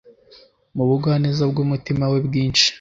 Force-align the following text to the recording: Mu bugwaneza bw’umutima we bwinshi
Mu 0.75 0.83
bugwaneza 0.89 1.43
bw’umutima 1.51 2.03
we 2.11 2.19
bwinshi 2.27 2.67